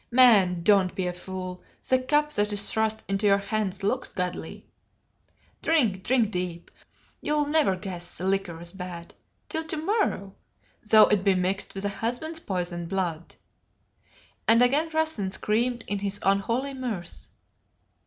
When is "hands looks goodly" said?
3.37-4.65